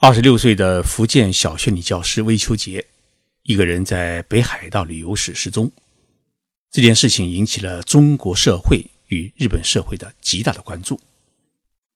[0.00, 2.86] 二十六岁的福建小学女教师魏秋杰，
[3.42, 5.72] 一个人在北海道旅游时失踪。
[6.70, 11.00] 这件事情引起了中国社会与日本社会的极大的关注。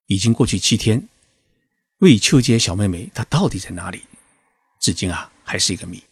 [0.08, 1.08] 已经过去七天，
[1.98, 4.00] 魏秋杰小妹妹她到底在哪里？
[4.80, 6.02] 至今啊还是一个谜。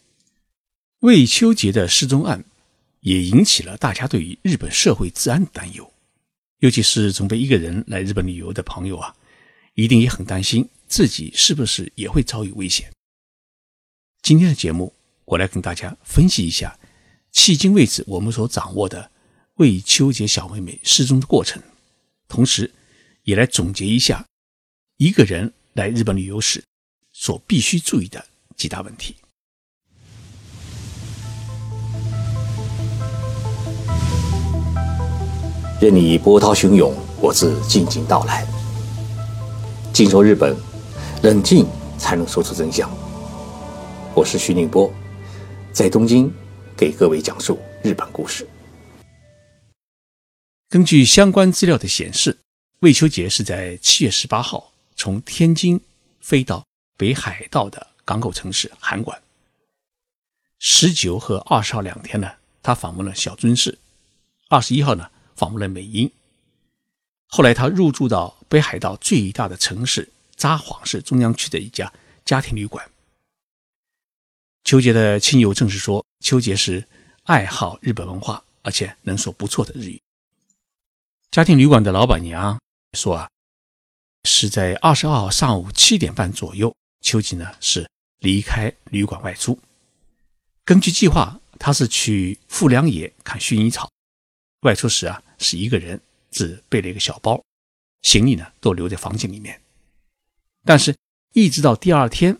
[1.00, 2.44] 魏秋杰的失踪案
[3.00, 5.92] 也引起了大家对于日本社会治安的担忧，
[6.60, 9.16] 尤其是准备一个人来日本旅游的朋友啊，
[9.74, 10.68] 一定也很担心。
[10.90, 12.90] 自己是不是也会遭遇危险？
[14.22, 14.92] 今天的节目，
[15.24, 16.76] 我来跟大家分析一下，
[17.32, 19.08] 迄今为止我们所掌握的
[19.54, 21.62] 魏秋杰小妹妹失踪的过程，
[22.26, 22.74] 同时
[23.22, 24.26] 也来总结一下
[24.96, 26.64] 一个人来日本旅游时
[27.12, 29.14] 所必须注意的几大问题。
[35.80, 38.44] 任你波涛汹涌，我自静静到来。
[39.92, 40.69] 进入日本。
[41.22, 41.66] 冷静
[41.98, 42.90] 才能说出真相。
[44.16, 44.90] 我是徐宁波，
[45.70, 46.32] 在东京
[46.74, 48.48] 给各位讲述日本故事。
[50.70, 52.38] 根据相关资料的显示，
[52.78, 55.78] 魏秋杰是在七月十八号从天津
[56.20, 56.64] 飞到
[56.96, 59.20] 北海道的港口城市函馆。
[60.58, 62.30] 十九和二十号两天呢，
[62.62, 63.76] 他访问了小樽市；
[64.48, 66.10] 二十一号呢，访问了美英。
[67.26, 70.08] 后来他入住到北海道最大的城市。
[70.40, 71.92] 札幌市中央区的一家
[72.24, 72.90] 家庭旅馆。
[74.64, 76.82] 邱杰的亲友证实说，邱杰是
[77.24, 80.00] 爱好日本文化，而且能说不错的日语。
[81.30, 82.58] 家庭旅馆的老板娘
[82.94, 83.28] 说啊，
[84.24, 87.86] 是在二十二号上午七点半左右，邱杰呢是
[88.20, 89.58] 离开旅馆外出。
[90.64, 93.90] 根据计划，他是去富良野看薰衣草。
[94.60, 97.44] 外出时啊，是一个人，只背了一个小包，
[98.00, 99.60] 行李呢都留在房间里面。
[100.70, 100.96] 但是，
[101.32, 102.38] 一直到第二天，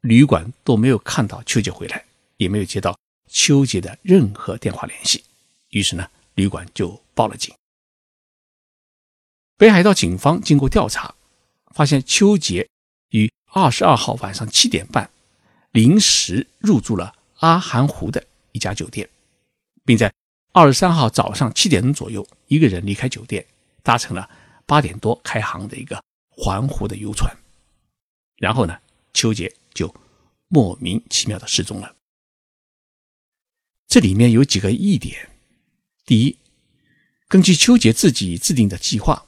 [0.00, 2.04] 旅馆都没有看到邱杰回来，
[2.36, 5.22] 也没有接到邱杰的任何电话联系。
[5.68, 7.54] 于是呢，旅馆就报了警。
[9.56, 11.14] 北海道警方经过调查，
[11.72, 12.68] 发现邱杰
[13.10, 15.08] 于二十二号晚上七点半
[15.70, 19.08] 临时入住了阿寒湖的一家酒店，
[19.84, 20.12] 并在
[20.50, 23.46] 二十三号早上七点钟左右一个人离开酒店，
[23.84, 24.28] 搭乘了
[24.66, 27.32] 八点多开航的一个环湖的游船。
[28.40, 28.80] 然后呢，
[29.12, 29.94] 邱杰就
[30.48, 31.94] 莫名其妙的失踪了。
[33.86, 35.28] 这里面有几个疑点：
[36.06, 36.38] 第一，
[37.28, 39.26] 根据邱杰自己制定的计划，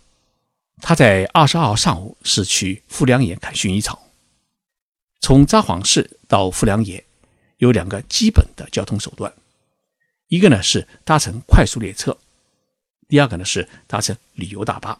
[0.78, 4.10] 他在二十二号上午是去富良野看薰衣草。
[5.20, 7.04] 从札幌市到富良野
[7.58, 9.30] 有两个基本的交通手段，
[10.28, 12.18] 一个呢是搭乘快速列车，
[13.08, 14.98] 第二个呢是搭乘旅游大巴，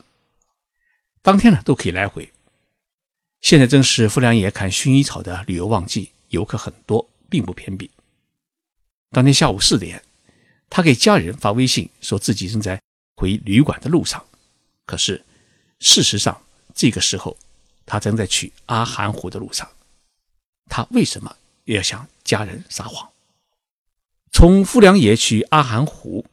[1.23, 2.31] 当天呢都可以来回。
[3.43, 7.91] 现在正是富良野看薰衣草的旅游旺季，游客很多，并不偏僻。
[9.11, 10.01] 当天下午四点，
[10.71, 12.81] 他给家人发微信，说自己正在
[13.17, 14.25] 回旅馆的路上。
[14.87, 15.25] 可是，
[15.81, 16.41] 事实上，
[16.73, 17.37] 这个时候
[17.85, 19.69] 他正在去阿寒湖的路上。
[20.71, 23.11] 他为什么要向家人撒谎？
[24.31, 26.25] 从富良野去阿寒湖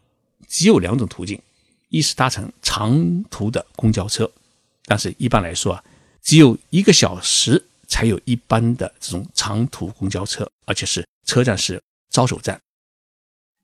[0.48, 1.42] 只有两种途径：
[1.90, 4.32] 一是搭乘长途的公交车，
[4.86, 5.84] 但是一般来说啊。
[6.22, 12.60] 只有一个小时才有一班的这种长途公交车，而且是车站是招手站。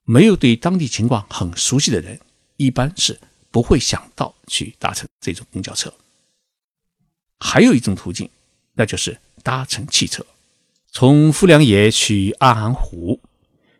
[0.03, 2.19] 没有对当地情况很熟悉的人，
[2.57, 3.19] 一般是
[3.51, 5.93] 不会想到去搭乘这种公交车。
[7.39, 8.29] 还有一种途径，
[8.73, 10.25] 那就是搭乘汽车，
[10.91, 13.19] 从富良野去阿寒湖。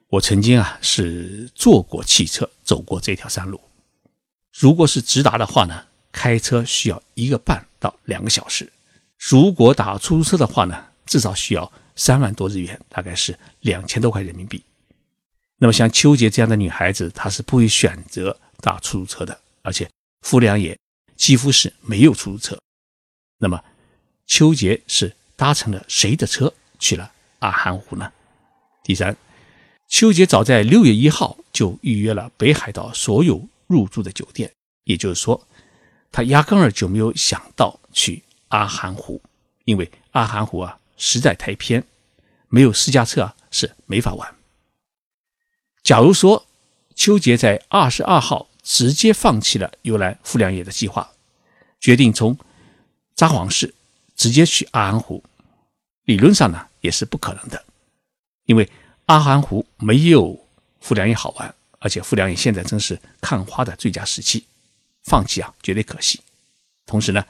[0.10, 3.60] 我曾经啊是坐过汽车走过这条山路。
[4.52, 5.88] 如果是直达的话呢？
[6.12, 8.72] 开车需要一个半到两个小时，
[9.20, 14.64] 如果打出租车的话呢，至少需要三万多日元，大概是两千多块人民币。
[15.60, 19.88] 那么像秋杰这样的女孩子，她是不会选择打出租车的，而且
[20.22, 20.76] 富良野
[21.16, 22.60] 几乎是没有出租车。
[23.38, 23.64] 那么
[24.26, 28.12] 秋杰是搭乘了谁的车去了阿寒湖呢？
[28.84, 29.16] 第三，
[29.88, 34.52] 秋杰早在六月一号就预约了北海道所有入住的酒店，
[34.86, 35.48] 也就是说。
[36.12, 39.22] 他压根儿就没有想到去阿寒湖，
[39.66, 41.84] 因为阿寒湖啊实在太偏，
[42.48, 44.36] 没有私家车啊是没法玩。
[45.84, 46.46] 假如说
[46.96, 51.12] 邱杰在二十二号直接放弃了游览富良野的计划，
[51.80, 52.38] 决定从
[53.16, 53.74] 札幌市
[54.16, 55.24] 直接去阿寒湖，
[56.06, 57.64] 理论上呢也是不可能的，
[58.46, 58.70] 因为
[59.06, 60.48] 阿寒湖没有
[60.80, 64.46] 富良野好玩，而且富良野现在正是看花的最佳时期。
[65.06, 66.20] 放弃啊，绝对可惜。
[66.86, 67.26] 同时呢，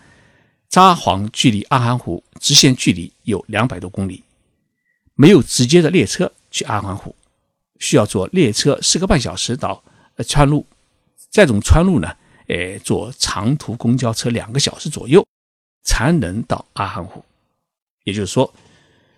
[0.69, 4.23] 札幌距离阿寒湖直线距离有两百多公里，
[5.13, 7.15] 没有直接的列车去阿寒湖，
[7.79, 9.83] 需要坐列车四个半小时到
[10.27, 10.65] 川路，
[11.29, 12.17] 这种川路呢，
[12.47, 15.25] 呃，坐长途公交车两个小时左右
[15.83, 17.23] 才能到阿寒湖。
[18.03, 18.53] 也就是说，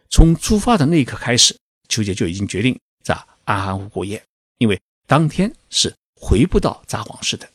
[0.10, 1.58] 从出发的那一刻开始，
[1.90, 3.16] 秋杰就已经决定在
[3.46, 4.24] 阿寒湖过夜，
[4.58, 7.48] 因为当天是回不到札幌市的。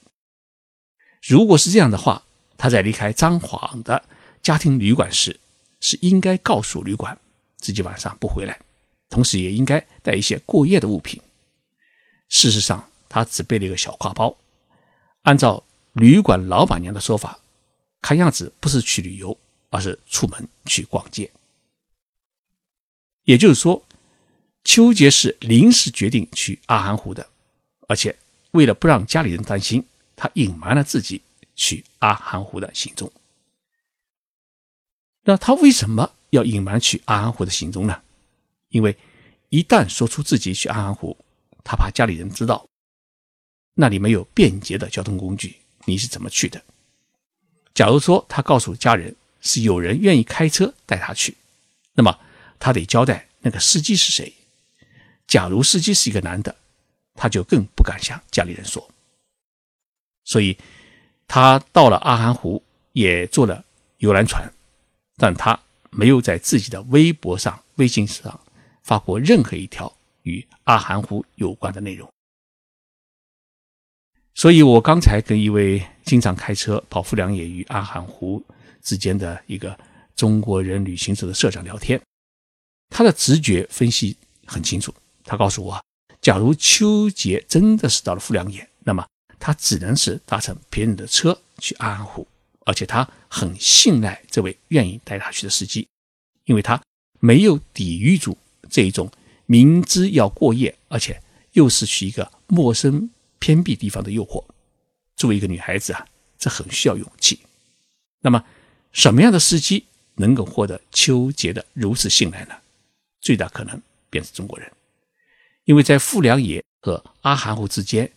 [1.27, 2.25] 如果是这样的话，
[2.59, 4.05] 他在离开张幌的
[4.43, 5.39] 家庭旅馆时，
[5.81, 7.17] 是应该告诉旅馆
[7.59, 8.61] 自己晚上不回来，
[9.09, 11.21] 同时也应该带一些过夜的物品。
[12.29, 14.37] 事实上，他只背了一个小挎包。
[15.23, 17.39] 按照旅馆老板娘的说法，
[18.01, 19.37] 看样子不是去旅游，
[19.71, 21.31] 而是出门去逛街。
[23.25, 23.85] 也就是说，
[24.65, 27.29] 邱杰是临时决定去阿寒湖的，
[27.87, 28.17] 而且
[28.51, 29.85] 为了不让家里人担心，
[30.17, 31.23] 他隐瞒了自己。
[31.55, 33.13] 去阿寒湖的行踪，
[35.23, 38.03] 那他为什么要隐瞒去阿寒湖的行踪呢？
[38.71, 38.97] 因为
[39.51, 41.15] 一旦说出自己去阿寒湖，
[41.63, 42.67] 他怕家里人知道，
[43.75, 46.61] 那里没有便捷的交通工具，你是怎么去的？
[47.75, 51.37] 假如说他告诉家人是有人愿意开车带他去，
[51.93, 52.19] 那么
[52.59, 54.33] 他得交代那个司机是谁。
[55.27, 56.57] 假如司机是一个男的，
[57.15, 58.92] 他就更不敢向家里人说。
[60.25, 60.57] 所以。
[61.35, 63.65] 他到了阿寒湖，也坐了
[63.99, 64.53] 游览船，
[65.17, 65.59] 但他
[65.89, 68.39] 没有在自己的微博上、微信上
[68.83, 69.91] 发过任何一条
[70.25, 72.07] 与阿寒湖有关的内容。
[74.35, 78.45] 所以，我刚才跟一位经常开车跑富良野与阿寒湖
[78.83, 79.75] 之间的一个
[80.15, 81.99] 中国人旅行社的社长聊天，
[82.91, 84.15] 他的直觉分析
[84.45, 84.95] 很清楚。
[85.25, 85.83] 他告诉我，
[86.21, 89.07] 假如秋杰真的是到了富良野，那么。
[89.45, 92.25] 他只能是搭乘别人的车去阿寒湖，
[92.65, 95.89] 而且他很信赖这位愿意带他去的司机，
[96.45, 96.81] 因为他
[97.19, 98.39] 没有抵御住
[98.71, 99.11] 这一种
[99.47, 101.21] 明知要过夜，而且
[101.55, 103.11] 又是去一个陌生
[103.41, 104.45] 偏僻地方的诱惑。
[105.17, 106.07] 作为一个女孩子啊，
[106.39, 107.41] 这很需要勇气。
[108.21, 108.45] 那么，
[108.93, 112.55] 什么样的司机能够获得邱杰的如此信赖呢？
[113.21, 114.71] 最大可能便是中国人，
[115.65, 118.09] 因为在富良野和阿寒湖之间。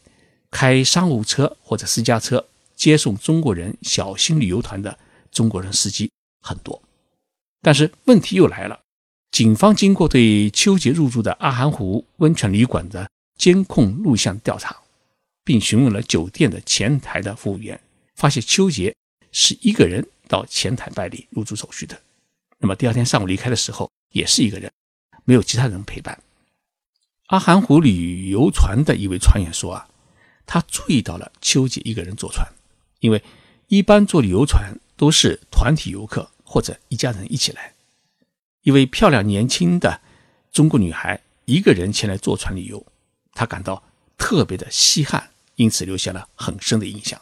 [0.56, 2.48] 开商务车或者私家车
[2.78, 4.98] 接送中国人小型旅游团的
[5.30, 6.10] 中国人司机
[6.40, 6.82] 很多，
[7.62, 8.80] 但是问题又来了。
[9.32, 14.78] 警方经过对邱杰入住的阿寒湖温泉旅馆的监控录像调查，
[15.44, 17.78] 并询问了酒店的前台的服务员，
[18.16, 18.96] 发现邱杰
[19.34, 22.02] 是一个人到前台办理入住手续的。
[22.60, 24.72] 那么第二天上午离开的时候也是一个人，
[25.26, 26.18] 没有其他人陪伴。
[27.28, 29.90] 阿寒湖旅游船的一位船员说啊。
[30.46, 32.48] 他注意到了秋姐一个人坐船，
[33.00, 33.24] 因为
[33.68, 37.74] 一般坐旅游船都是团体游客或者一家人一起来。
[38.62, 40.02] 一位漂亮年轻的
[40.52, 42.86] 中国女孩一个人前来坐船旅游，
[43.34, 43.84] 他感到
[44.18, 47.22] 特别的稀罕，因此留下了很深的印象。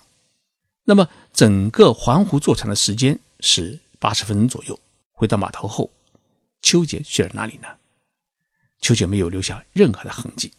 [0.86, 4.80] 那么，整个环湖坐船的时间是八十分钟左右。
[5.12, 5.90] 回到码头后，
[6.62, 7.68] 秋姐去了哪里呢？
[8.82, 10.52] 秋姐没有留下任何的痕迹。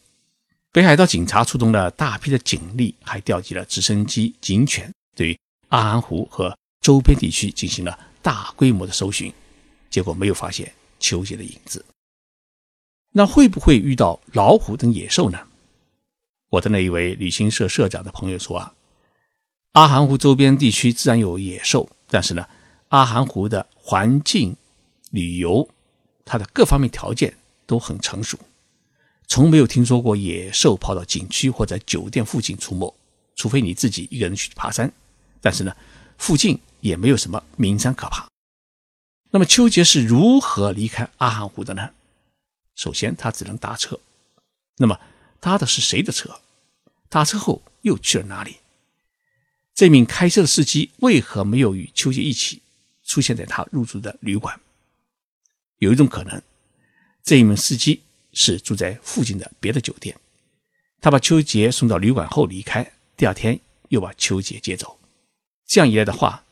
[0.75, 5.39] 北海道警察出动了大批的警力，还调集了直升机、警犬，对于
[5.69, 9.33] 阿寒湖和周边地区进行了大规模的搜寻，
[9.89, 11.85] 结果没有发现邱杰的影子。
[13.13, 15.39] 那会不会遇到老虎等野兽呢？
[16.51, 18.75] 我的那一位旅行社社长的朋友说啊，
[19.75, 22.49] 阿寒湖周边地区自然有野兽，但是呢，
[22.89, 24.57] 阿寒湖的环境、
[25.13, 25.69] 旅游，
[26.25, 27.33] 它的各方面条件
[27.65, 28.37] 都很成熟。
[29.35, 32.95] 从没有听说过野兽跑到景区或者酒店附近出没，
[33.35, 34.93] 除非你自己一个人去爬山。
[35.41, 35.77] 但是呢，
[36.17, 38.29] 附近也没有什么名山可爬。
[39.33, 41.91] 那么邱杰是如何离开阿寒湖的呢？
[42.77, 43.99] 首先，他只能搭车。
[44.77, 45.01] 那么
[45.41, 46.39] 搭的是谁的车？
[47.09, 48.59] 搭车后又去了哪里？
[49.75, 52.63] 这名开车的司机为何没有与邱杰一起
[53.03, 54.61] 出现在他入住的旅馆？
[55.79, 56.41] 有一种可能，
[57.25, 58.04] 这一名司机。
[58.35, 60.15] 是住在附近的别的酒店，
[61.01, 64.99] 他把邱杰送到旅馆后离开，第二天又把邱杰接走。
[65.67, 66.45] 这样一来的话，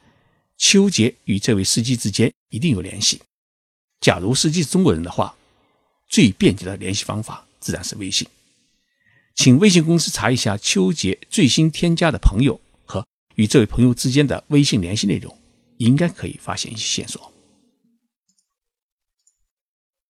[0.57, 3.21] 邱杰与这位司机之间一定有联系。
[4.01, 5.35] 假如司机是中国人的话，
[6.09, 8.27] 最便捷的联系方法自然是微信。
[9.35, 15.37] 请微信公司查一下邱杰最新添加的朋友和与这位朋友之间的微信联系内容，
[15.79, 17.32] 应该可以发现一些线索。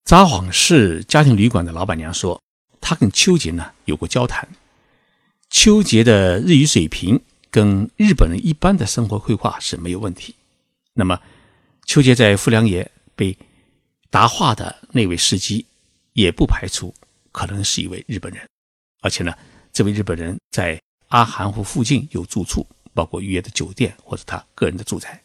[0.05, 2.43] 札幌市家庭旅馆的老板娘说，
[2.81, 4.49] 她跟邱杰呢有过交谈。
[5.49, 10.35] 邱杰的日语水平跟日本人一般的生活绘画是没有问题。
[10.95, 11.21] 那么
[11.87, 13.37] 邱杰在富良野被
[14.11, 15.65] 答话的那位司机，
[16.15, 16.93] 也不排除
[17.31, 18.47] 可能是一位日本人，
[19.01, 19.33] 而且呢，
[19.73, 25.23] 这位日本人在阿寒湖附近有住处，包括预约的酒店或者他个人的住宅。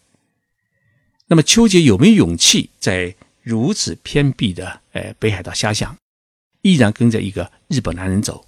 [1.26, 3.14] 那么邱杰有没有勇气在
[3.48, 5.96] 如此偏僻的呃北海道瞎想，
[6.64, 8.46] 依然跟着一个日本男人走？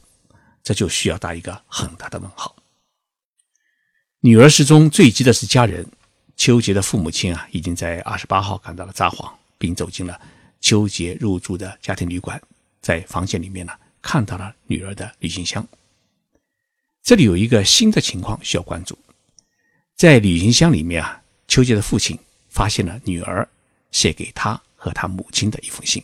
[0.62, 2.54] 这就需要打一个很大的问号。
[4.20, 5.88] 女儿失踪，最急的是家人。
[6.36, 10.20] 邱杰的父母亲啊，已经在二十八号赶到了札幌，并走进了
[10.60, 12.42] 邱杰入住的家庭旅馆，
[12.82, 15.66] 在房间里面呢，看到了女儿的旅行箱。
[17.02, 18.98] 这里有一个新的情况需要关注，
[19.96, 23.48] 在旅行箱里面啊，邱杰的父亲发现了女儿
[23.92, 26.02] 写给他和他母亲的一封信。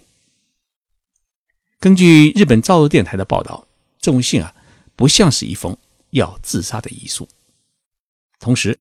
[1.79, 3.65] 根据日本朝日电台的报道。
[4.01, 4.53] 这封信啊，
[4.95, 5.75] 不像是一封
[6.11, 7.27] 要自杀的遗书。
[8.39, 8.77] 同时，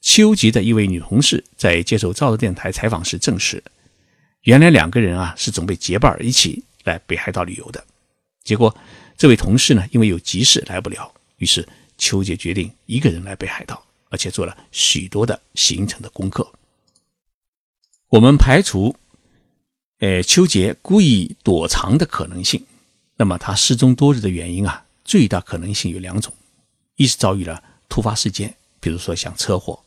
[0.00, 3.62] 秋吉的一位女同事在接受朝日电台采访时证实，
[4.42, 7.86] 原来两个人啊是准备结伴一起来北海道旅游的。
[8.42, 8.76] 结果，
[9.16, 11.64] 这位同事呢因为有急事来不了，于是
[11.96, 16.52] 秋杰决定一个人来北海道，而且做了许多的行程的功课。
[18.08, 18.96] 我们排除，
[19.98, 22.64] 呃，秋杰故意躲藏的可能性。
[23.16, 26.32] 那么他失踪多日的原因啊，最大可能性有两种：
[26.94, 29.82] 一是遭遇了突发事件，比如说像车祸，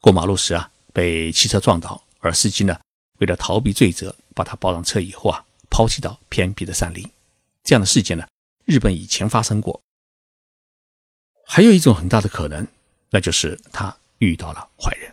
[0.00, 2.78] 过马路时啊被汽车撞倒，而司机呢
[3.18, 7.04] 为了逃避罪责，把他抱上车以后啊抛弃到偏僻的山林。
[7.64, 8.24] 这样的事件呢，
[8.64, 9.80] 日本以前发生过。
[11.44, 12.64] 还有一种很大的可能，
[13.10, 15.12] 那就是他遇到了坏人。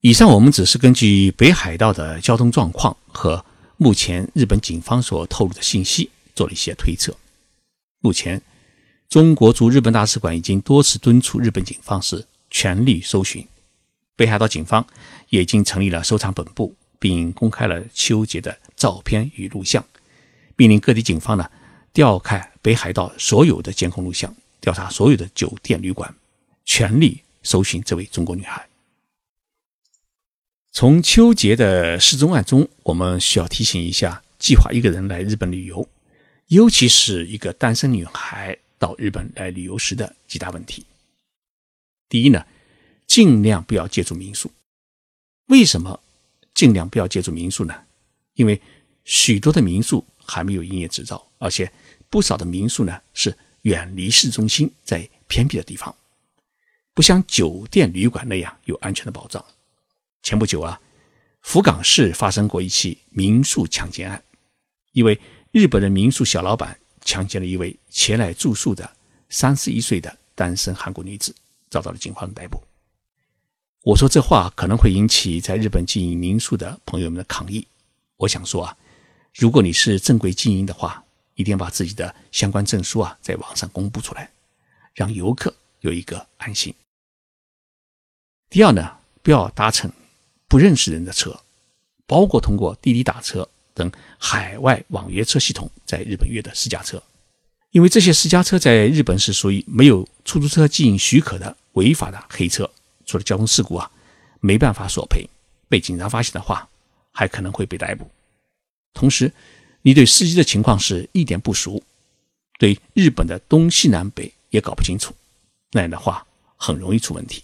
[0.00, 3.44] 以上我们只是根据北海道的交通状况和。
[3.80, 7.16] 目前，日本警方所透露的信息做了一些推测。
[8.00, 8.42] 目前，
[9.08, 13.46] 中国驻日本大使馆已经多次敦促日本警方是全力搜寻。
[14.16, 14.84] 北海道警方
[15.28, 19.84] 也已经成立了收藏本部，并公开了秋杰的照片与录像，
[20.56, 21.48] 命令各地警方呢
[21.92, 26.12] 调看北海道所有的监控录像，调查所有的酒店旅馆，
[26.64, 28.67] 全力搜寻这位中国女孩。
[30.78, 35.88] 从秋杰的失踪案中，我们需要提醒一下计划一个人来日本旅游，
[36.46, 40.86] 尤其是一个单身女孩到日本来旅游时的几大问题。
[42.08, 42.46] 第一呢，
[43.08, 44.52] 尽量不要借助民宿。
[45.46, 45.98] 为什么
[46.54, 47.74] 尽量不要借助民宿呢？
[48.34, 48.62] 因为
[49.04, 51.72] 许多的民宿还没有营业执照，而且
[52.08, 55.92] 不少的民宿呢是远离市中心，在偏僻的地方，
[56.94, 59.44] 不像酒店旅馆那样有安全的保障。
[60.22, 60.80] 前不久啊，
[61.40, 64.22] 福冈市发生过一起民宿强奸案，
[64.92, 65.18] 一位
[65.52, 68.90] 日本的民宿小老板强奸了一位前来住宿的
[69.30, 71.34] 三十一岁的单身韩国女子，
[71.70, 72.62] 遭到了警方的逮捕。
[73.82, 77.66] 我说这话可能会引起在日本经营民宿的朋友们的抗议。
[78.16, 78.76] 我想说啊，
[79.34, 81.02] 如果你是正规经营的话，
[81.36, 84.30] 一定要把自己的相关证书啊在网上公布出来，
[84.92, 86.74] 让游客有一个安心。
[88.50, 89.90] 第二呢，不要搭乘。
[90.48, 91.38] 不认识人的车，
[92.06, 97.02] 包括通过滴滴打车等海外网约车系统在日本约的私家车，
[97.70, 102.68] 因为这些私家车在日本是属于没有出租车经营许可的违法的黑车，
[103.04, 103.90] 出了交通事故啊，
[104.40, 105.28] 没办法索赔，
[105.68, 106.66] 被警察发现的话，
[107.12, 108.10] 还可能会被逮捕。
[108.94, 109.30] 同时，
[109.82, 111.82] 你对司机的情况是一点不熟，
[112.58, 115.14] 对日本的东西南北也搞不清楚，
[115.72, 116.26] 那样的话
[116.56, 117.42] 很容易出问题。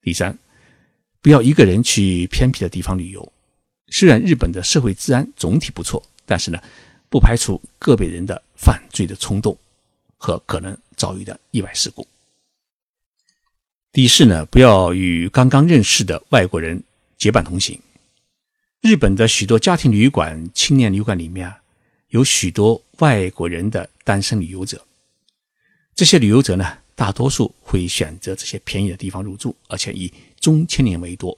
[0.00, 0.38] 第三。
[1.22, 3.32] 不要一个人去偏僻的地方旅游。
[3.88, 6.60] 虽然日本的社会治安总体不错，但是呢，
[7.08, 9.56] 不排除个别人的犯罪的冲动
[10.16, 12.06] 和可能遭遇的意外事故。
[13.92, 16.82] 第四呢，不要与刚刚认识的外国人
[17.16, 17.80] 结伴同行。
[18.80, 21.60] 日本的许多家庭旅馆、青年旅馆里面啊，
[22.08, 24.84] 有许多外国人的单身旅游者。
[25.94, 31.36] 这些旅游者呢，大多数会选择这些便宜的地方入住，而且以中青年为多，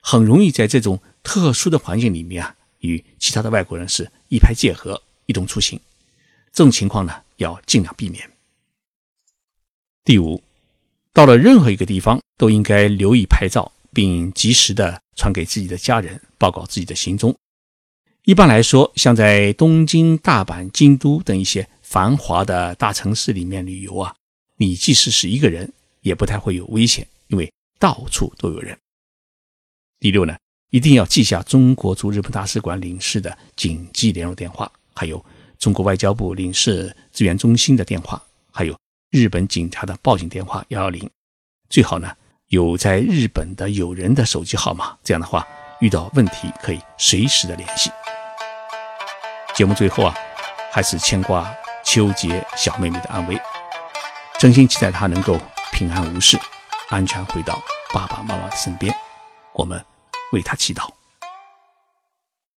[0.00, 5.78] 很容易在这种特殊的环境里面啊，与其他的外国人是一拍即合，一同出行。
[6.52, 8.28] 这种情况呢，要尽量避免。
[10.04, 10.42] 第五，
[11.12, 17.32] 到了任何一个地方，都应该留意拍照，并及时的传给自己的家人，报告自己的行踪。
[18.24, 24.12] 一般来说，像在东京、大阪、京都等一些繁华的大城市里面旅游啊，
[24.58, 25.72] 你即使是一个人，
[26.02, 27.50] 也不太会有危险，因为。
[27.80, 28.76] 到处都有人。
[30.00, 30.36] 第六呢，
[30.70, 35.24] 一定要记下中国驻日本大使馆领事的紧急联络电话，还有
[35.60, 38.76] 中国外交部领事支援中心的电话，还有
[39.12, 41.08] 日本警察的报警电话幺幺零。
[41.70, 42.12] 最好呢，
[42.48, 45.46] 有在日本的友人的手机号码，这样的话
[45.80, 47.92] 遇到问题可以随时的联系。
[49.54, 50.12] 节目最后啊，
[50.72, 51.48] 还是牵挂
[51.84, 53.40] 秋杰小妹妹的安危，
[54.38, 55.36] 真心期待他能够
[55.72, 56.38] 平安无事，
[56.90, 57.60] 安全回到
[57.92, 58.94] 爸爸妈妈的身边。
[59.52, 59.84] 我们
[60.30, 60.97] 为他祈祷。